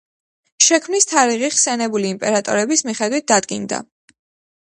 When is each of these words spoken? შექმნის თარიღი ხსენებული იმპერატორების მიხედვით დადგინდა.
შექმნის 0.67 1.05
თარიღი 1.11 1.49
ხსენებული 1.55 2.09
იმპერატორების 2.13 2.83
მიხედვით 2.91 3.29
დადგინდა. 3.33 3.81